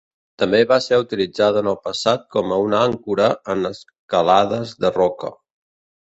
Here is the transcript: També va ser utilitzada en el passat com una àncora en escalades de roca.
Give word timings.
També 0.43 0.59
va 0.69 0.77
ser 0.85 0.97
utilitzada 1.01 1.61
en 1.65 1.69
el 1.71 1.77
passat 1.89 2.23
com 2.37 2.55
una 2.57 2.81
àncora 2.87 3.29
en 3.57 3.71
escalades 3.73 4.75
de 4.83 4.95
roca. 4.99 5.33